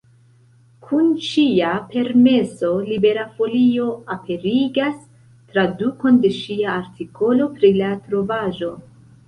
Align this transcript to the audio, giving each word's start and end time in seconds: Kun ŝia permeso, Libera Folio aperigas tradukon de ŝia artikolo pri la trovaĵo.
Kun 0.85 1.09
ŝia 1.25 1.73
permeso, 1.91 2.71
Libera 2.87 3.27
Folio 3.35 3.91
aperigas 4.15 4.97
tradukon 5.53 6.21
de 6.27 6.35
ŝia 6.41 6.75
artikolo 6.81 7.51
pri 7.61 7.75
la 7.81 7.95
trovaĵo. 8.09 8.75